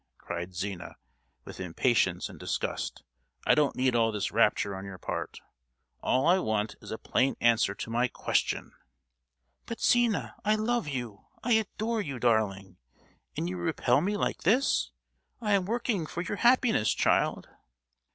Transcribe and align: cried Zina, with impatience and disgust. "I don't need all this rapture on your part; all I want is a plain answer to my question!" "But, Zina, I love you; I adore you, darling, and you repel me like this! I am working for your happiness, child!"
cried 0.17 0.55
Zina, 0.55 0.95
with 1.45 1.59
impatience 1.59 2.27
and 2.27 2.39
disgust. 2.39 3.03
"I 3.45 3.53
don't 3.53 3.75
need 3.75 3.93
all 3.93 4.11
this 4.11 4.31
rapture 4.31 4.75
on 4.75 4.83
your 4.83 4.97
part; 4.97 5.39
all 6.01 6.25
I 6.25 6.39
want 6.39 6.73
is 6.81 6.89
a 6.89 6.97
plain 6.97 7.35
answer 7.39 7.75
to 7.75 7.89
my 7.91 8.07
question!" 8.07 8.71
"But, 9.67 9.79
Zina, 9.79 10.37
I 10.43 10.55
love 10.55 10.87
you; 10.87 11.27
I 11.43 11.51
adore 11.51 12.01
you, 12.01 12.17
darling, 12.17 12.77
and 13.37 13.47
you 13.47 13.57
repel 13.57 14.01
me 14.01 14.17
like 14.17 14.41
this! 14.41 14.89
I 15.39 15.51
am 15.53 15.65
working 15.65 16.07
for 16.07 16.21
your 16.23 16.37
happiness, 16.37 16.91
child!" 16.95 17.49